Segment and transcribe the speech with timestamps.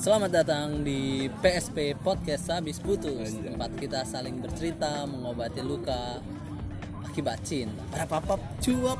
[0.00, 3.36] Selamat datang di PSP Podcast Habis Putus.
[3.36, 3.52] Anjay.
[3.52, 6.24] Tempat kita saling bercerita Mengobati luka
[7.04, 8.96] Akibat cinta Para papap cuap.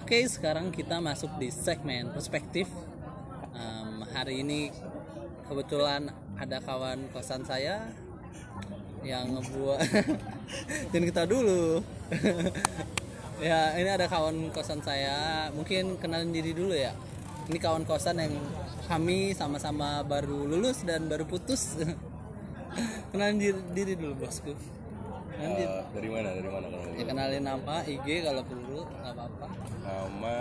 [0.00, 2.64] Oke sekarang kita masuk di segmen perspektif.
[3.52, 4.72] Em, Hari ini
[5.44, 6.08] kebetulan
[6.40, 7.84] ada kawan kosan saya
[9.04, 9.84] yang ngebuat
[10.96, 11.84] dan kita dulu
[13.40, 15.16] ya ini ada kawan kosan saya
[15.50, 16.92] mungkin kenalin diri dulu ya
[17.46, 18.34] ini kawan kosan yang
[18.84, 21.78] kami sama-sama baru lulus dan baru putus
[23.10, 24.52] kenalin diri, diri dulu bosku
[25.32, 25.72] kenalin diri.
[25.72, 26.28] Eh, dari mana?
[26.32, 29.46] Dari mana kalau ya kenalin nama IG kalau perlu nggak apa-apa
[29.80, 30.36] Nama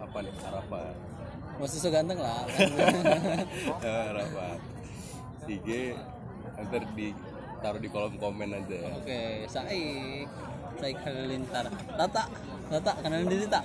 [0.00, 0.32] apa nih?
[0.42, 0.82] Arafa.
[1.54, 2.46] mau susu ganteng lah
[3.84, 4.48] Eh, Arafa.
[5.44, 5.68] IG
[6.60, 7.10] ntar di
[7.58, 8.88] taruh di kolom komen aja ya.
[8.94, 10.28] oke Saik
[10.80, 12.24] Saik Halilintar Tata.
[12.70, 13.64] Tata kenalin diri tak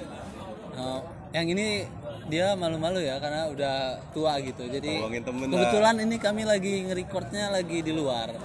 [0.76, 1.00] Oh,
[1.32, 1.88] yang ini
[2.28, 3.76] dia malu-malu ya karena udah
[4.12, 4.68] tua gitu.
[4.68, 8.36] Jadi temen kebetulan ini kami lagi nge-recordnya lagi di luar.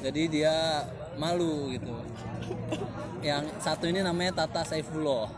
[0.00, 0.88] Jadi dia
[1.20, 1.92] malu gitu.
[3.20, 5.28] Yang satu ini namanya Tata Saifullah.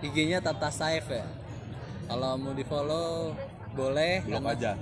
[0.00, 1.28] IG-nya Tata Saif ya.
[2.08, 3.36] Kalau mau di follow
[3.76, 4.24] boleh.
[4.24, 4.72] Blok aja.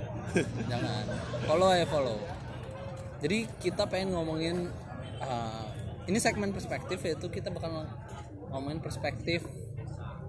[0.71, 1.03] jangan.
[1.47, 2.19] Follow ya follow.
[3.21, 4.71] Jadi kita pengen ngomongin
[5.19, 5.70] uh,
[6.11, 7.87] ini segmen perspektif yaitu kita bakal
[8.51, 9.47] ngomongin perspektif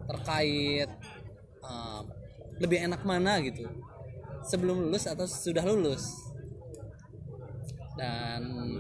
[0.07, 0.87] terkait
[1.67, 2.07] uh,
[2.63, 3.67] lebih enak mana gitu.
[4.47, 6.07] Sebelum lulus atau sudah lulus.
[7.99, 8.79] Dan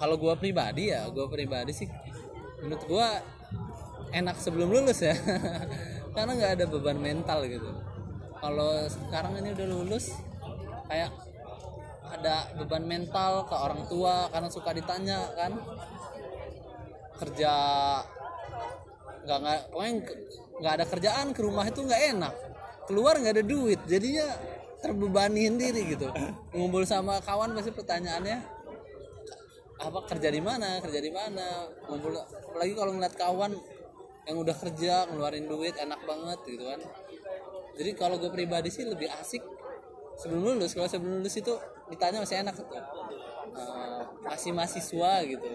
[0.00, 1.88] kalau gua pribadi ya gua pribadi sih
[2.64, 3.20] menurut gua
[4.16, 5.12] enak sebelum lulus ya.
[6.16, 7.76] Karena nggak ada beban mental gitu.
[8.40, 10.16] Kalau sekarang ini udah lulus
[10.88, 11.12] kayak
[12.08, 15.52] ada beban mental ke orang tua karena suka ditanya kan
[17.18, 17.52] kerja
[19.26, 19.92] nggak nggak pokoknya
[20.62, 22.34] nggak- ada kerjaan ke rumah itu nggak enak.
[22.88, 24.26] Keluar nggak ada duit jadinya
[24.80, 26.08] terbebani sendiri gitu.
[26.54, 28.38] Ngumpul sama kawan pasti pertanyaannya
[29.78, 31.68] apa kerja di mana kerja di mana?
[31.86, 33.52] Ngumpul apalagi kalau ngeliat kawan
[34.28, 36.80] yang udah kerja ngeluarin duit enak banget gitu kan.
[37.78, 39.44] Jadi kalau gue pribadi sih lebih asik
[40.18, 41.54] sebelum lulus kalau sebelum lulus itu
[41.88, 42.66] ditanya masih enak tuh
[44.24, 45.48] Masih mahasiswa gitu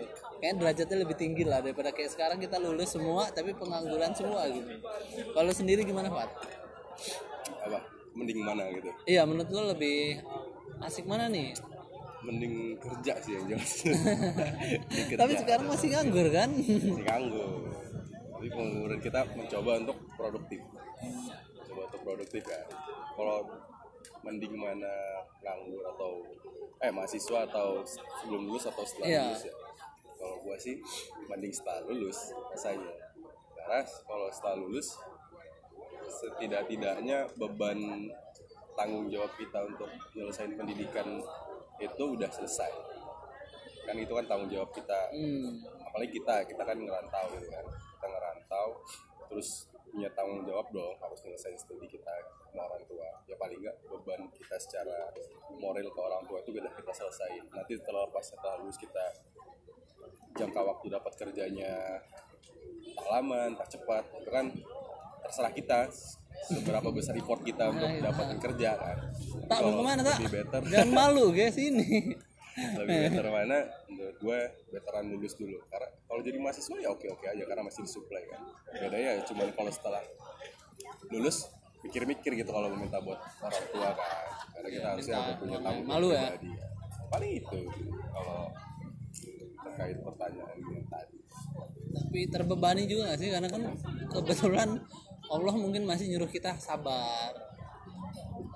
[0.43, 4.75] kayak derajatnya lebih tinggi lah daripada kayak sekarang kita lulus semua tapi pengangguran semua gitu
[5.31, 6.27] kalau sendiri gimana Fat?
[7.63, 7.79] Apa?
[8.11, 8.91] Mending mana gitu?
[9.07, 10.19] Iya menurut lo lebih
[10.83, 11.55] asik mana nih?
[12.27, 13.87] Mending kerja sih yang jelas.
[15.23, 16.51] Tapi sekarang masih nganggur kan?
[16.51, 17.51] masih nganggur.
[18.35, 20.59] Tapi pengangguran kita mencoba untuk produktif.
[21.71, 22.67] Coba untuk produktif kan.
[23.15, 23.47] Kalau
[24.21, 24.93] mending mana
[25.39, 26.23] nganggur atau
[26.77, 27.81] eh mahasiswa atau
[28.19, 29.23] sebelum lulus atau setelah Iya.
[29.27, 29.53] lulus ya.
[30.15, 30.75] Kalau gua sih
[31.25, 32.19] mending setelah lulus
[32.49, 32.93] rasanya.
[33.53, 34.87] Karena kalau setelah lulus
[36.03, 37.79] setidak-tidaknya beban
[38.73, 41.07] tanggung jawab kita untuk menyelesaikan pendidikan
[41.77, 42.71] itu udah selesai
[43.83, 45.59] kan itu kan tanggung jawab kita Hmm.
[45.83, 48.67] apalagi kita kita kan ngerantau gitu kan kita ngerantau
[49.27, 52.13] terus punya tanggung jawab dong harus nyelesain studi kita
[52.53, 53.09] sama orang tua.
[53.25, 55.09] Ya paling nggak beban kita secara
[55.57, 57.49] moral ke orang tua itu udah kita selesaiin.
[57.49, 59.05] Nanti setelah pas setelah lulus kita
[60.37, 61.73] jangka waktu dapat kerjanya
[62.93, 64.45] tak lama tak cepat itu kan
[65.23, 65.79] terserah kita
[66.49, 68.05] seberapa besar effort kita untuk Nah, iya.
[68.11, 68.97] dapatin kerja kan.
[69.47, 70.17] Tak mau ke mana tak?
[70.27, 70.61] better.
[70.67, 72.13] Jangan malu guys ini.
[72.53, 73.65] lebih better mana?
[73.89, 75.57] Menurut gue veteran lulus dulu.
[75.71, 78.41] Karena kalau jadi mahasiswa ya oke oke aja karena masih disuplai kan.
[78.77, 80.03] Bedanya ya cuman kalau setelah
[81.09, 81.49] lulus
[81.83, 84.09] mikir-mikir gitu kalau meminta buat orang tua kan
[84.55, 86.29] karena kita harusnya minta udah punya tanggung Malu jawab ya?
[86.31, 86.67] ya.
[87.11, 87.59] paling itu
[88.13, 88.41] kalau
[89.63, 91.17] terkait pertanyaan yang tadi
[91.93, 93.29] Tapi terbebani juga gak sih?
[93.29, 93.63] Karena kan
[94.09, 94.69] kebetulan
[95.29, 97.37] Allah mungkin masih nyuruh kita sabar.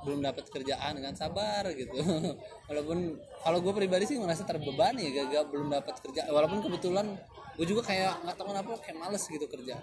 [0.02, 2.02] Belum dapat kerjaan kan sabar gitu.
[2.70, 6.26] Walaupun kalau gue pribadi sih merasa terbebani ya gak, belum dapat kerja.
[6.34, 7.14] Walaupun kebetulan
[7.58, 9.76] gue juga kayak nggak tahu kenapa kayak males gitu kerja.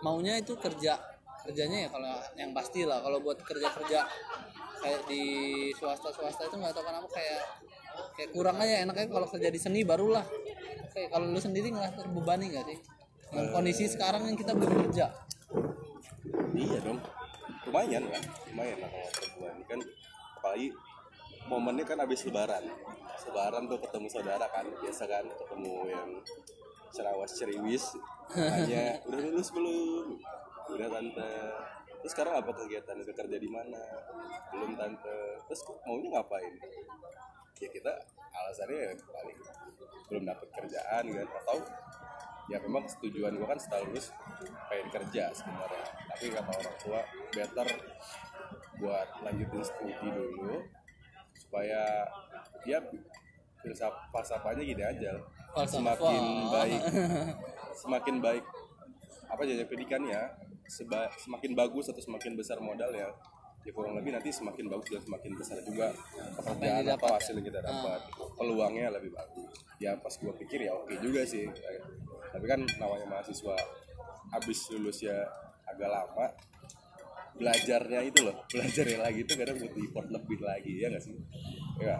[0.00, 0.96] Maunya itu kerja
[1.48, 3.00] kerjanya ya kalau yang pasti lah.
[3.00, 4.00] Kalau buat kerja kerja
[4.78, 5.24] kayak di
[5.74, 7.42] swasta swasta itu nggak tahu kenapa kayak
[8.14, 8.84] kayak kurang aja.
[8.84, 10.24] Enaknya kalau kerja di seni barulah.
[10.88, 12.78] Oke kalau lu sendiri nggak terbebani nggak sih?
[13.28, 15.08] Dengan kondisi sekarang yang kita belum kerja
[16.58, 16.98] iya dong.
[17.68, 19.80] Lumayan kan lumayan lah kalau ini kan
[20.40, 20.68] apalagi
[21.46, 22.64] momennya kan habis lebaran.
[23.28, 26.10] Lebaran tuh ketemu saudara kan biasa kan ketemu yang
[26.90, 27.84] cerawas ceriwis.
[28.34, 30.20] Tanya udah lulus belum
[30.74, 31.32] udah tante.
[31.98, 33.82] Terus sekarang apa kegiatan udah kerja di mana?
[34.54, 35.18] Belum tante.
[35.48, 36.54] Terus maunya ngapain?
[37.58, 37.92] Ya kita
[38.30, 39.38] alasannya ya paling
[40.08, 41.28] belum dapat kerjaan kan?
[41.42, 41.58] Atau
[42.48, 44.14] ya memang tujuan gue kan setelah lulus
[44.70, 45.84] pengen kerja sebenarnya.
[46.14, 47.00] Tapi kata orang tua
[47.34, 47.68] better
[48.78, 50.62] buat lanjutin studi dulu
[51.34, 52.06] supaya
[52.62, 52.78] ya
[53.58, 55.18] filsafat falsafahnya gini aja.
[55.50, 55.98] Falsafah.
[55.98, 56.24] semakin
[56.54, 56.82] baik.
[57.74, 58.44] Semakin baik
[59.28, 60.20] apa jadi pendidikannya
[60.68, 63.08] seba- semakin bagus atau semakin besar modal ya
[63.66, 65.92] ya kurang lebih nanti semakin bagus dan semakin besar juga
[66.40, 66.96] pekerjaan ya?
[66.96, 68.00] hasil yang kita dapat.
[68.38, 69.60] Peluangnya lebih bagus.
[69.82, 71.44] Ya pas gua pikir ya oke juga sih.
[72.32, 73.56] Tapi kan namanya mahasiswa
[74.32, 75.20] habis lulus ya
[75.68, 76.32] agak lama
[77.38, 81.14] belajarnya itu loh belajarnya lagi itu kadang butuh effort lebih lagi ya nggak sih?
[81.82, 81.96] Ya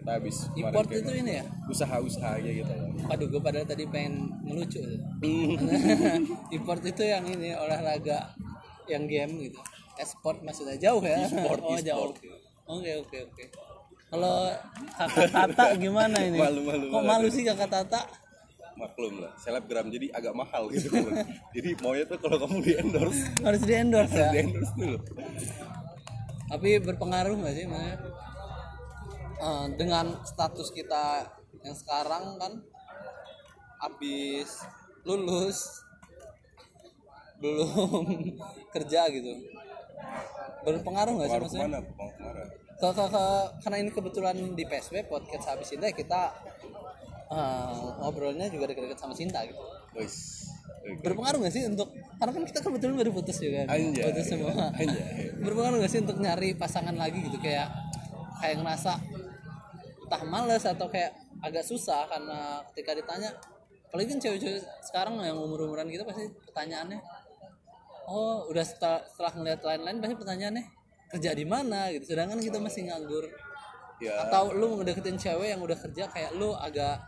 [0.00, 4.14] kita habis Import kayak itu ini ya usaha-usahanya gitu loh Waduh, gue padahal tadi pengen
[4.46, 4.78] ngelucu.
[6.56, 8.32] Import itu yang ini olahraga,
[8.86, 9.58] yang game gitu.
[9.96, 11.20] Esport maksudnya jauh ya?
[11.20, 12.14] E-sport, oh e-sport.
[12.16, 12.38] jauh.
[12.70, 13.44] Oke oke oke.
[14.06, 14.50] Kalau
[14.94, 16.38] kakak Tata gimana ini?
[16.38, 17.10] Malu, malu Kok banget.
[17.10, 18.02] malu sih kakak Tata?
[18.70, 20.88] maklum lah selebgram jadi agak mahal gitu
[21.52, 24.30] jadi maunya tuh kalau kamu di endorse Harus di endorse ya.
[24.32, 24.96] di endorse dulu
[26.48, 27.96] Tapi berpengaruh nggak sih maksudnya?
[29.40, 31.24] Eh, dengan status kita
[31.64, 32.52] yang sekarang kan
[33.80, 34.60] habis
[35.08, 35.80] lulus
[37.40, 38.04] belum
[38.68, 39.32] kerja gitu
[40.60, 42.42] berpengaruh nggak sih maksudnya ke mana pengaruh ke mana
[42.76, 46.36] ke, ke, ke- karena ini kebetulan di PSB podcast habis ini kita
[47.32, 49.56] eh, ngobrolnya juga deket-deket sama Cinta gitu
[49.96, 50.46] Wis.
[51.00, 51.88] Berpengaruh nggak sih untuk
[52.20, 53.72] karena kan kita kebetulan baru putus juga kan?
[53.72, 54.04] Anjay.
[54.04, 55.32] putus semua Anjay.
[55.40, 57.72] berpengaruh nggak sih untuk nyari pasangan lagi gitu kayak
[58.40, 59.00] kayak ngerasa
[60.10, 63.30] entah males atau kayak agak susah karena ketika ditanya
[63.86, 66.98] apalagi kan cewek-cewek sekarang yang umur-umuran gitu pasti pertanyaannya
[68.10, 70.64] oh udah setelah, setelah ngeliat lain-lain pasti pertanyaannya
[71.10, 71.90] kerja di mana?
[71.90, 72.14] Gitu.
[72.14, 73.26] Sedangkan kita masih nganggur.
[74.00, 74.24] Ya.
[74.24, 77.02] Atau lu ngedeketin cewek yang udah kerja kayak lu agak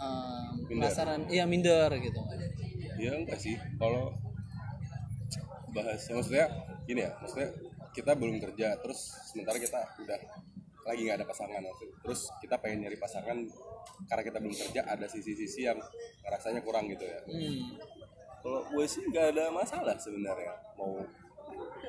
[0.00, 0.90] um, Minder.
[0.90, 1.20] penasaran.
[1.30, 2.20] Iya minder gitu.
[2.98, 3.54] Ya enggak sih.
[3.78, 4.16] Kalau
[5.70, 6.46] bahas ya maksudnya
[6.88, 7.52] gini ya maksudnya
[7.92, 10.20] kita belum kerja terus sementara kita udah
[10.86, 13.36] lagi nggak ada pasangan maksud- terus kita pengen nyari pasangan
[14.06, 15.78] karena kita belum kerja ada sisi-sisi yang
[16.22, 17.18] rasanya kurang gitu ya.
[17.26, 17.74] Hmm.
[18.46, 21.02] kalau gue sih nggak ada masalah sebenarnya mau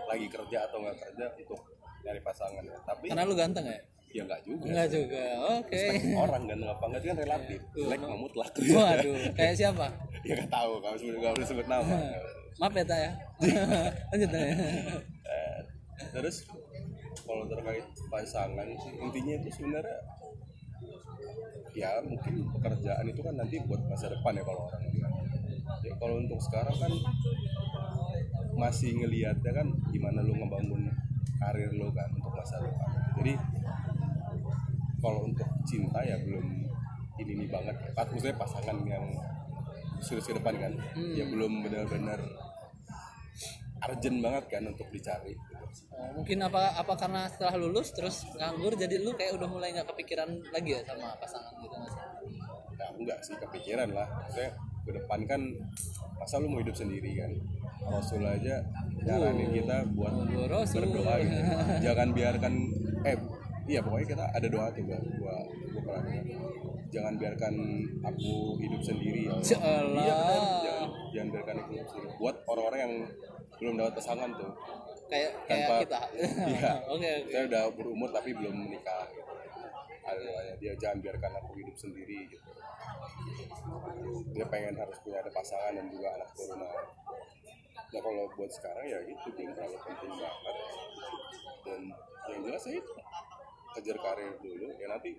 [0.10, 1.62] lagi kerja atau nggak kerja untuk
[2.02, 2.78] nyari pasangan ya.
[2.82, 3.80] Tapi karena lu ganteng ya?
[4.10, 5.24] Ya nggak juga enggak juga
[5.62, 5.84] oke.
[6.18, 7.60] Orang kan apa enggak itu kan relatif.
[7.78, 8.52] Jelek nggak mutlak.
[8.58, 9.88] Waduh kayak siapa?
[10.28, 11.96] Ya nggak tahu kalau sebut nggak sebut nama.
[12.60, 13.12] Maaf ya ya
[14.10, 14.50] lanjut ya
[16.14, 16.46] terus
[17.28, 20.00] kalau terkait pasangan sih intinya itu sebenarnya
[21.78, 25.14] ya mungkin pekerjaan itu kan nanti buat masa depan ya kalau orang bilang.
[25.84, 26.94] Ya kalau untuk sekarang kan
[28.58, 30.90] masih ngelihatnya kan gimana lu ngebangun
[31.38, 32.90] karir lo kan untuk masa depan.
[33.22, 33.34] Jadi
[34.98, 36.66] kalau untuk cinta ya belum
[37.22, 39.06] ini ini banget pas maksudnya pasangan yang
[40.02, 40.74] serius ke depan kan
[41.14, 42.22] ya belum benar-benar
[43.86, 45.34] urgent banget kan untuk dicari
[45.98, 49.90] Oh, mungkin apa apa karena setelah lulus terus nganggur jadi lu kayak udah mulai nggak
[49.90, 52.04] kepikiran lagi ya sama pasangan gitu nggak sih?
[52.78, 54.06] ya enggak sih kepikiran lah.
[54.06, 54.52] Maksudnya
[54.86, 55.42] ke depan kan
[56.22, 57.32] masa lu mau hidup sendiri kan?
[57.88, 58.62] Rasul aja
[59.02, 60.14] nyaranin kita buat
[60.50, 60.86] Rasul.
[60.86, 61.42] berdoa gitu.
[61.90, 62.54] Jangan biarkan
[63.08, 63.18] eh
[63.68, 65.36] iya pokoknya kita ada doa tuh gua gua,
[65.76, 66.26] gua pernah dengar.
[66.88, 67.54] jangan biarkan
[68.00, 69.36] aku hidup sendiri ya.
[69.44, 70.06] Iya benar
[70.64, 72.12] jangan, jangan biarkan aku hidup sendiri.
[72.16, 72.94] Buat orang-orang yang
[73.58, 74.52] belum dapat pasangan tuh
[75.08, 76.00] kayak kayak Tanpa- kita.
[76.52, 76.72] iya.
[76.86, 77.30] Oke oke.
[77.30, 79.08] saya udah berumur tapi belum menikah.
[79.08, 79.24] Gitu.
[80.00, 82.50] ada doanya dia jangan biarkan aku hidup sendiri gitu.
[84.32, 86.86] Dia pengen harus punya ada pasangan dan juga anak turunan
[87.88, 90.56] nah kalau buat sekarang ya gitu belum terlalu penting banget.
[91.62, 91.82] Dan
[92.28, 92.80] yang jelas sih
[93.74, 94.68] kejar karir dulu.
[94.76, 95.16] Ya nanti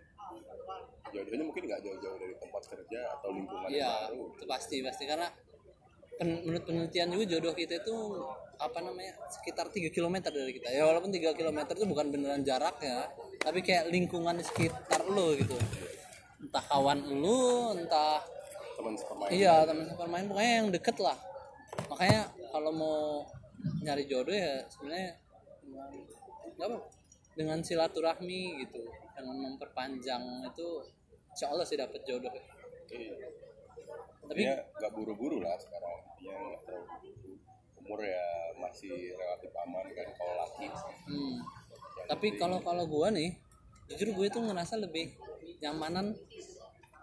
[1.08, 4.24] jauh-jauhnya mungkin nggak jauh-jauh dari tempat kerja atau lingkungan yang Iya, baru.
[4.36, 5.04] itu pasti pasti.
[5.04, 5.28] Karena
[6.26, 7.96] menurut penelitian juga jodoh kita itu
[8.58, 10.68] apa namanya sekitar 3 km dari kita.
[10.74, 13.06] Ya walaupun 3 km itu bukan beneran jarak ya
[13.38, 15.54] tapi kayak lingkungan di sekitar lo gitu.
[16.42, 18.22] Entah kawan lu entah
[18.78, 21.18] teman sepermain iya teman sepermain pokoknya yang deket lah.
[21.86, 22.98] Makanya kalau mau
[23.82, 25.14] nyari jodoh ya sebenarnya
[26.58, 26.78] nggak apa
[27.38, 28.82] dengan silaturahmi gitu
[29.14, 30.82] dengan memperpanjang itu
[31.30, 32.34] insya Allah sih dapet jodoh
[32.88, 33.14] Iya.
[34.28, 37.32] Tapi Intinya nggak buru-buru lah sekarang Intinya nggak terlalu buru
[37.88, 38.26] umur ya
[38.60, 40.66] masih relatif aman kan kalau laki
[41.08, 41.36] Hmm.
[42.04, 43.36] Tapi kalau kalau gua nih,
[43.88, 45.16] jujur gue tuh ngerasa lebih
[45.64, 46.12] nyamanan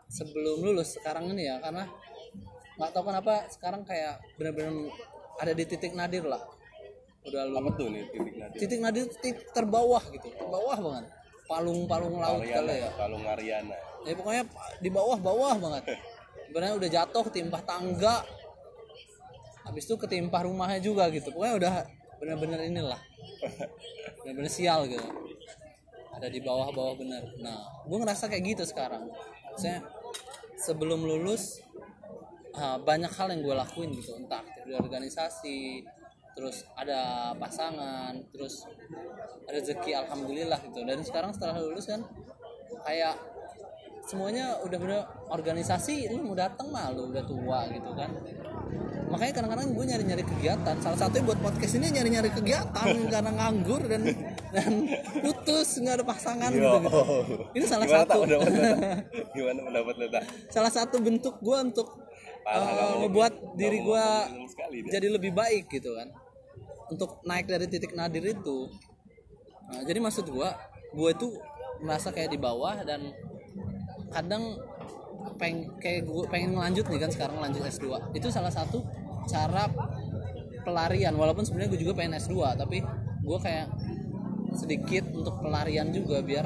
[0.10, 1.89] sebelum lulus sekarang ini ya karena
[2.77, 4.94] nggak tahu kenapa sekarang kayak bener-bener
[5.41, 6.41] ada di titik nadir lah.
[7.25, 7.77] Udah apa lulus.
[7.77, 11.05] tuh nih titik nadir Titik nadir titik terbawah gitu, terbawah banget.
[11.46, 12.89] Palung-palung laut Ariana kali ya.
[12.98, 14.44] kalau Ngariana Ya pokoknya
[14.82, 15.84] di bawah-bawah banget.
[16.47, 18.23] sebenarnya udah jatuh ketimpah tangga.
[19.65, 21.33] Habis itu ketimpah rumahnya juga gitu.
[21.33, 21.73] Pokoknya udah
[22.21, 23.01] bener-bener inilah.
[24.23, 25.05] Bener-bener sial gitu.
[26.15, 27.23] Ada di bawah-bawah bener.
[27.41, 29.09] Nah gue ngerasa kayak gitu sekarang.
[29.57, 29.83] Saya
[30.61, 31.59] sebelum lulus
[32.55, 34.15] ah, banyak hal yang gue lakuin gitu.
[34.15, 35.83] Entah di organisasi
[36.35, 38.67] terus ada pasangan terus
[39.49, 40.85] rezeki alhamdulillah gitu.
[40.85, 42.05] Dan sekarang setelah lulus kan
[42.85, 43.17] kayak
[44.05, 45.01] semuanya udah bener
[45.33, 48.13] organisasi lu mau datang malu udah tua gitu kan
[49.05, 54.01] makanya kadang-kadang gue nyari-nyari kegiatan salah satunya buat podcast ini nyari-nyari kegiatan karena nganggur dan
[54.53, 54.71] dan
[55.21, 56.57] putus nggak ada pasangan Yo.
[56.57, 57.01] gitu, gitu.
[57.57, 58.17] ini salah Gimana, satu?
[58.25, 58.51] Pendapat?
[59.38, 60.07] Gimana pendapat lu,
[60.50, 61.88] salah satu bentuk gue untuk
[62.45, 64.05] Parah, uh, nggak mau- ngebuat nggak diri gue
[64.93, 66.13] jadi lebih baik gitu kan
[66.93, 68.69] untuk naik dari titik nadir itu
[69.65, 70.50] Nah, jadi maksud gue
[70.93, 71.27] gue itu
[71.81, 73.01] merasa kayak di bawah dan
[74.13, 74.57] kadang
[75.35, 78.85] peng kayak gue pengen ngelanjut nih kan sekarang lanjut S2 itu salah satu
[79.25, 79.67] cara
[80.62, 82.81] pelarian walaupun sebenarnya gue juga pengen S2 tapi
[83.25, 83.67] gue kayak
[84.55, 86.45] sedikit untuk pelarian juga biar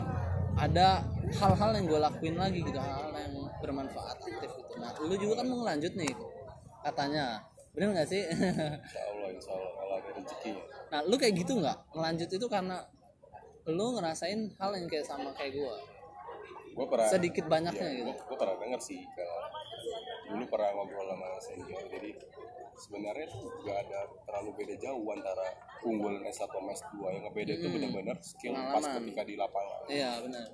[0.59, 1.05] ada
[1.39, 4.73] hal-hal yang gue lakuin lagi gitu hal-hal yang bermanfaat aktif gitu.
[4.81, 6.13] Nah lu juga kan mau ngelanjut nih
[6.83, 7.43] katanya.
[7.75, 8.23] Bener nggak sih?
[8.25, 10.51] Insya Allah, insya Allah kalau ada rezeki.
[10.89, 11.77] nah lu kayak gitu nggak?
[11.93, 12.77] Ngelanjut itu karena
[13.69, 15.73] lu ngerasain hal yang kayak sama kayak gue
[16.79, 18.11] Gue pernah sedikit banyaknya gitu.
[18.15, 19.25] gue pernah denger sih ke
[20.31, 21.83] dulu pernah ngobrol sama senior.
[21.91, 22.11] Jadi
[22.79, 25.47] sebenarnya tuh gak ada terlalu beda jauh antara
[25.83, 28.95] unggul S1 sama S2 yang ngebeda itu benar-benar skill pas Pengalaman.
[29.03, 29.79] ketika di lapangan.
[29.91, 30.47] Iya benar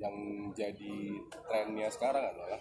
[0.00, 0.16] yang
[0.56, 0.96] jadi
[1.44, 2.56] trennya sekarang adalah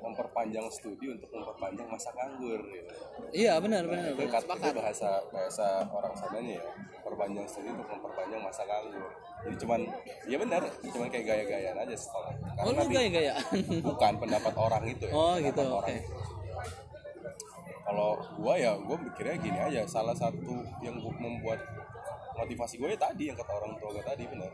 [0.00, 2.92] memperpanjang studi untuk memperpanjang masa nganggur gitu.
[3.30, 6.64] iya benar benar itu, benar kat- itu bahasa bahasa orang sananya ya
[6.94, 9.80] memperpanjang studi untuk memperpanjang masa nganggur jadi cuman
[10.24, 13.44] ya benar cuman kayak gaya-gayaan aja setelah oh lu gaya-gayaan
[13.88, 15.94] bukan pendapat orang itu ya Oh, gitu, orang oke.
[15.94, 16.14] itu.
[17.80, 21.56] kalau gua ya gua mikirnya gini aja salah satu yang bu- membuat
[22.34, 24.46] motivasi gue ya tadi yang kata orang tua gue tadi benar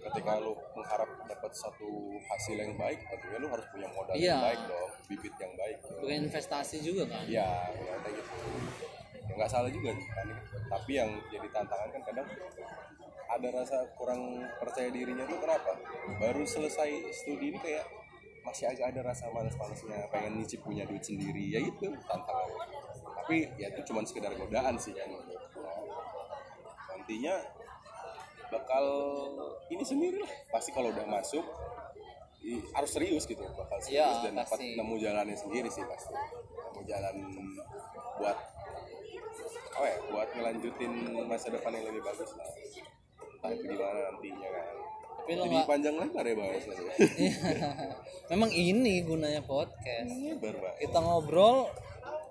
[0.00, 1.88] ketika lu mengharap dapat satu
[2.24, 4.32] hasil yang baik tentunya lu harus punya modal Iya.
[4.32, 7.22] yang baik dong bibit yang baik bukan investasi juga kan?
[7.28, 8.34] Ya ya kayak gitu.
[9.28, 10.26] Ya nggak salah juga kan.
[10.70, 12.26] Tapi yang jadi tantangan kan kadang
[13.30, 14.22] ada rasa kurang
[14.58, 15.72] percaya dirinya tuh kenapa?
[16.18, 17.86] Baru selesai studi ini kayak
[18.40, 22.48] masih agak ada rasa malas-malasnya pengen nyicip punya duit sendiri ya itu tantangan
[23.20, 25.06] tapi ya itu cuma sekedar godaan sih kan.
[26.90, 27.34] Nantinya
[28.50, 28.84] bakal
[29.68, 30.32] ini sendiri lah.
[30.50, 31.42] Pasti kalau udah masuk
[32.42, 33.42] i- harus serius gitu.
[33.42, 36.12] Bakal serius Iya, dan dapat nemu jalannya sendiri sih pasti.
[36.12, 37.14] Nemu jalan
[38.18, 38.38] buat
[39.70, 40.92] apa ya buat ngelanjutin
[41.24, 42.44] masa depan yang lebih bagus lah.
[43.40, 44.66] Entah itu gimana nantinya kan.
[45.20, 46.74] Tapi lo jadi nggak panjang lebar ya bahasnya
[48.32, 50.10] memang ini gunanya podcast.
[50.10, 51.70] Lebar kita ngobrol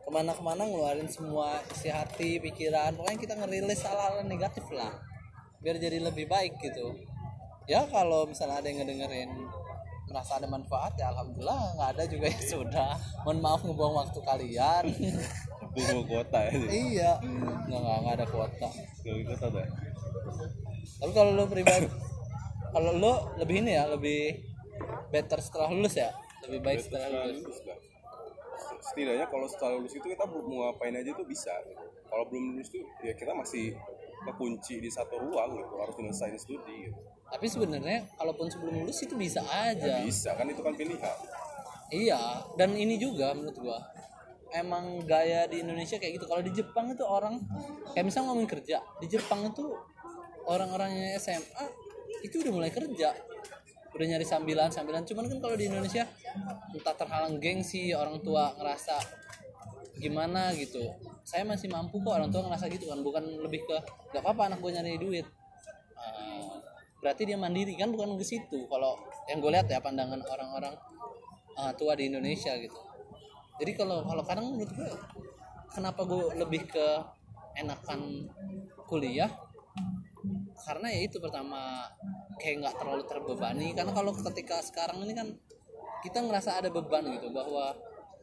[0.03, 2.93] ke mana-kemana ngeluarin semua isi hati pikiran.
[2.93, 4.91] Pokoknya kita ngerilis hal-hal negatif lah
[5.59, 6.95] biar jadi lebih baik gitu.
[7.69, 9.29] Ya kalau misalnya ada yang ngedengerin
[10.09, 12.91] merasa ada manfaat ya alhamdulillah nggak ada juga ya sudah.
[13.27, 14.83] Mohon maaf ngebuang waktu kalian.
[15.75, 16.51] Tunggu kuota ya.
[16.65, 17.11] Iya.
[17.69, 18.67] Nggak nggak nggak ada kuota.
[19.05, 19.67] Tunggu kuota dah
[20.99, 21.87] tapi kalau lo pribadi
[22.75, 24.35] kalau lo lebih ini ya lebih
[25.09, 26.11] better setelah lulus ya?
[26.45, 27.43] Lebih baik setelah Setelah lulus.
[27.45, 27.59] lulus
[28.79, 31.51] setidaknya kalau setelah lulus itu kita mau ngapain aja tuh bisa.
[31.67, 31.83] Gitu.
[32.09, 33.77] kalau belum lulus tuh ya kita masih
[34.25, 36.99] kekunci di satu ruang gitu harus nyelesain studi gitu
[37.29, 41.17] tapi sebenarnya kalaupun sebelum lulus itu bisa aja bisa kan itu kan pilihan
[41.89, 43.81] Iya, dan ini juga menurut gua
[44.53, 46.25] emang gaya di Indonesia kayak gitu.
[46.29, 47.41] Kalau di Jepang itu orang
[47.93, 49.65] kayak misalnya ngomongin kerja, di Jepang itu
[50.45, 51.65] orang-orangnya SMA
[52.21, 53.13] itu udah mulai kerja.
[53.89, 55.01] Udah nyari sambilan, sambilan.
[55.01, 56.05] Cuman kan kalau di Indonesia
[56.77, 58.97] entah terhalang gengsi, orang tua ngerasa
[59.97, 60.81] gimana gitu.
[61.29, 63.77] Saya masih mampu kok orang tua ngerasa gitu kan, bukan lebih ke
[64.09, 65.29] gak apa-apa anak gue nyari duit.
[65.93, 66.57] Ah,
[67.05, 68.65] berarti dia mandiri kan bukan ke situ.
[68.65, 68.97] Kalau
[69.29, 70.73] yang gue lihat ya pandangan orang-orang
[71.53, 72.81] uh, tua di Indonesia gitu.
[73.61, 74.89] Jadi kalau kalau kadang menurut gue
[75.69, 76.87] kenapa gue lebih ke
[77.61, 78.25] enakan
[78.89, 79.29] kuliah
[80.65, 81.87] karena ya itu pertama
[82.41, 85.27] kayak nggak terlalu terbebani karena kalau ketika sekarang ini kan
[86.03, 87.75] kita ngerasa ada beban gitu bahwa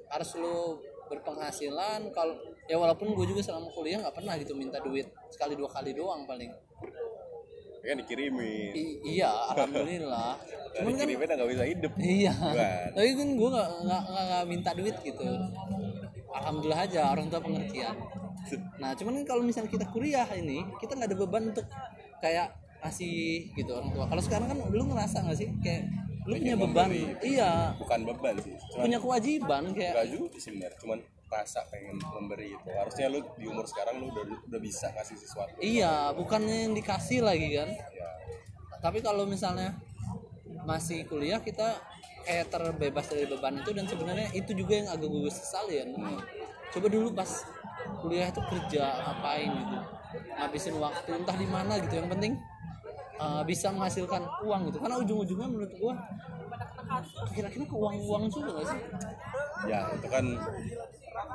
[0.08, 2.34] harus lu berpenghasilan kalau
[2.66, 6.26] ya walaupun gue juga selama kuliah nggak pernah gitu minta duit sekali dua kali doang
[6.26, 6.50] paling
[7.80, 10.34] ya kan dikirimin I- iya alhamdulillah
[10.76, 12.34] Nah, cuman kan dikirimin nggak bisa hidup Iya.
[12.36, 12.86] Bukan.
[12.92, 15.28] Tapi kan gue gak, nggak nggak nggak minta duit gitu.
[16.28, 17.96] Alhamdulillah aja orang tua pengertian.
[18.76, 21.64] Nah cuman kan kalau misalnya kita kuliah ini kita nggak ada beban untuk
[22.20, 22.52] kayak
[22.84, 23.16] ngasih
[23.56, 24.04] gitu orang tua.
[24.04, 25.82] Kalau sekarang kan lu ngerasa nggak sih kayak
[26.26, 26.90] lu punya beban
[27.22, 31.98] iya bukan beban sih cuman punya kewajiban kayak enggak juga sih sebenarnya cuman rasa pengen
[31.98, 32.68] memberi itu.
[32.70, 35.58] Harusnya lu di umur sekarang lu udah udah bisa ngasih sesuatu.
[35.58, 37.70] Iya bukannya yang dikasih lagi kan?
[37.70, 38.06] Ya
[38.80, 39.74] tapi kalau misalnya
[40.62, 41.74] masih kuliah kita
[42.22, 45.84] kayak terbebas dari beban itu dan sebenarnya itu juga yang agak gue sesali ya
[46.74, 47.30] coba dulu pas
[48.02, 49.76] kuliah itu kerja ngapain gitu?
[50.38, 51.98] Ngabisin waktu entah di mana gitu.
[51.98, 52.32] Yang penting
[53.18, 54.78] uh, bisa menghasilkan uang gitu.
[54.82, 55.94] Karena ujung-ujungnya menurut gua
[57.32, 58.80] kira-kira ke uang-uang juga gak sih?
[59.66, 60.24] Ya itu kan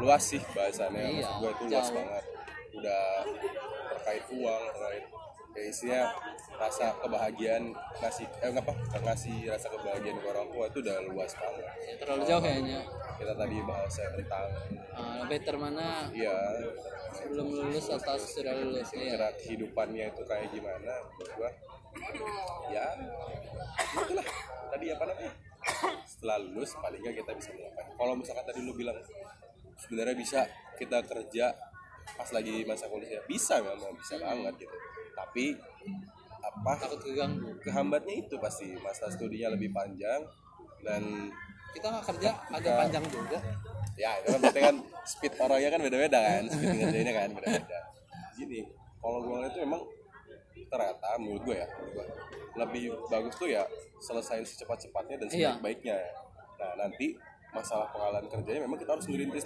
[0.02, 1.02] luas sih bahasannya.
[1.02, 1.98] Iya, maksud gue itu luas jauh.
[1.98, 2.24] banget.
[2.72, 3.04] Udah
[3.92, 5.06] terkait uang terkait
[5.52, 6.02] kayak isinya
[6.56, 8.72] rasa kebahagiaan ngasih eh apa
[9.04, 11.66] ngasih rasa kebahagiaan ke orang tua itu udah luas banget.
[11.84, 12.80] Ya, terlalu jauh kayaknya.
[13.20, 14.48] Kita tadi bahas tentang
[14.96, 16.36] uh, better mana ya
[17.12, 20.94] sebelum lulus atau sudah lulus ya kira kehidupannya itu kayak gimana
[21.36, 21.52] gua?
[22.72, 22.86] Ya
[24.00, 24.28] itulah.
[24.72, 25.32] Tadi apa namanya
[26.06, 27.86] setelah lulus paling nggak kita bisa melakukan.
[27.98, 28.98] Kalau misalkan tadi lu bilang
[29.78, 30.40] sebenarnya bisa
[30.78, 31.46] kita kerja
[32.18, 33.22] pas lagi masa kuliah.
[33.30, 34.76] Bisa memang bisa banget gitu.
[35.14, 35.58] Tapi
[36.42, 36.72] apa?
[36.82, 37.58] Takut keganggu.
[37.62, 38.74] Kehambatnya itu pasti.
[38.82, 40.26] Masa studinya lebih panjang
[40.82, 41.30] dan
[41.72, 43.40] kita nggak kerja agak panjang juga.
[44.00, 44.76] Ya itu kan berarti kan
[45.06, 46.44] speed orangnya kan beda-beda kan.
[46.50, 47.80] Speed ngerjainnya kan beda-beda.
[48.38, 48.66] Gini
[49.02, 49.82] kalau gue ngeliat itu memang
[50.72, 52.10] ternyata menurut gue ya menurut
[52.56, 53.64] lebih bagus tuh ya
[54.00, 55.36] selesain secepat-cepatnya dan Iya.
[55.56, 55.98] sebaik-baiknya.
[56.60, 57.16] Nah nanti
[57.52, 59.44] masalah pengalaman kerjanya memang kita harus ngerintis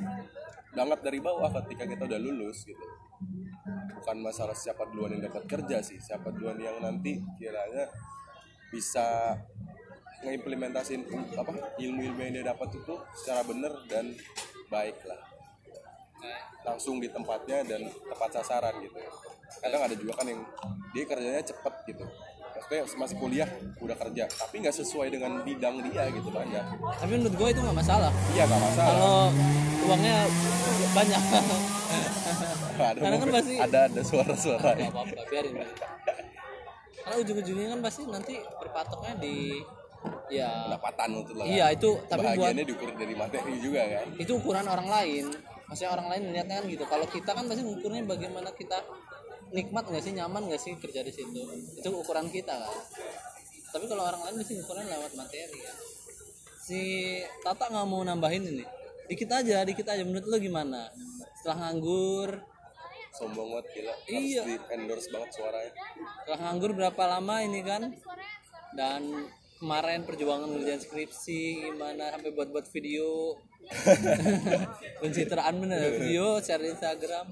[0.71, 2.85] banget dari bawah ketika kita udah lulus gitu.
[3.97, 7.89] Bukan masalah siapa duluan yang dapat kerja sih siapa duluan yang nanti kiranya
[8.69, 9.33] bisa
[10.21, 11.05] ngeimplementasin
[11.37, 14.13] apa ilmu-ilmu yang dia dapat itu secara benar dan
[14.69, 15.21] baik lah.
[16.65, 18.97] Langsung di tempatnya dan tepat sasaran gitu
[19.61, 20.41] kadang ada juga kan yang
[20.91, 22.05] dia kerjanya cepet gitu.
[22.55, 23.49] Maksudnya masih kuliah
[23.83, 24.23] udah kerja.
[24.25, 26.65] Tapi nggak sesuai dengan bidang dia gitu banyak
[26.97, 28.11] tapi menurut gue itu nggak masalah.
[28.33, 28.93] Iya nggak masalah.
[28.95, 29.21] Kalau
[29.85, 30.15] uangnya
[30.95, 31.21] banyak.
[32.75, 34.69] Ada karena kan pasti- ada ada suara-suara.
[34.75, 35.55] Nggak apa-apa biarin
[37.05, 39.61] karena ujung-ujungnya kan pasti nanti berpatoknya di
[40.33, 41.45] ya pendapatan untuk lah.
[41.45, 44.07] Iya, itu- tapi buat- diukur dari materi juga kan?
[44.17, 45.25] Itu ukuran orang lain.
[45.69, 46.83] Maksudnya orang lain melihatnya kan gitu.
[46.89, 48.77] Kalau kita kan pasti ngukurnya bagaimana kita
[49.55, 51.41] nikmat nggak sih nyaman nggak sih kerja di situ?
[51.79, 52.75] Itu ukuran kita kan?
[53.71, 55.73] Tapi kalau orang lain pasti ngukurnya lewat materi ya
[56.65, 56.81] si
[57.45, 58.65] Tata nggak mau nambahin ini.
[59.05, 60.01] Dikit aja dikit aja.
[60.01, 60.89] Menurut lo gimana?
[61.37, 62.41] Setelah nganggur.
[63.13, 63.93] Sombong banget gila.
[63.93, 64.41] Harus Iya.
[64.43, 65.71] di endorse banget suaranya.
[66.25, 67.93] Setelah nganggur berapa lama ini kan?
[68.73, 69.29] Dan
[69.61, 73.37] kemarin perjuangan ngerjain skripsi gimana sampai buat-buat video.
[75.05, 76.01] Pencitraan bener.
[76.01, 77.29] Video share di Instagram.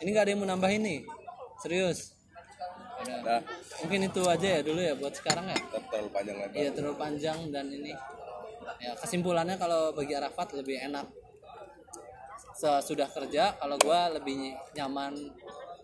[0.00, 1.00] Ini nggak ada yang mau nambahin nih
[1.60, 2.16] serius?
[3.24, 3.40] Nah.
[3.80, 5.56] Mungkin itu aja ya dulu ya buat sekarang ya?
[5.56, 6.56] Tetap terlalu panjang lebar.
[6.56, 7.92] Iya terlalu panjang dan ini
[8.80, 11.08] ya kesimpulannya kalau bagi Arafat lebih enak.
[12.60, 15.16] Sesudah kerja kalau gua lebih nyaman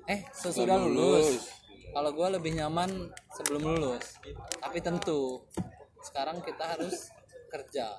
[0.07, 1.41] eh sesudah lulus.
[1.41, 1.45] lulus.
[1.97, 4.21] kalau gua lebih nyaman sebelum lulus.
[4.61, 5.41] Tapi tentu
[6.05, 7.09] sekarang kita harus
[7.49, 7.97] kerja.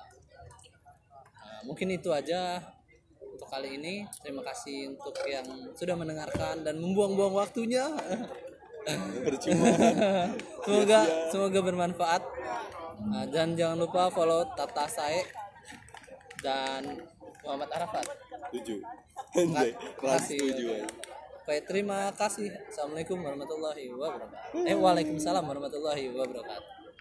[1.34, 2.62] Nah, mungkin itu aja
[3.48, 7.88] untuk kali ini terima kasih untuk yang sudah mendengarkan dan membuang-buang waktunya
[9.24, 9.72] percuma
[10.68, 11.00] semoga
[11.32, 12.22] semoga bermanfaat
[12.98, 15.22] Nah, dan jangan lupa follow Tata Sae
[16.42, 16.98] dan
[17.46, 18.10] Muhammad Arafat
[18.50, 18.82] tujuh
[19.38, 20.42] anjay kelas Kasih.
[20.50, 20.68] tujuh.
[21.46, 22.50] Baik, terima kasih.
[22.68, 24.66] Assalamualaikum warahmatullahi wabarakatuh.
[24.68, 26.77] Eh, waalaikumsalam warahmatullahi wabarakatuh.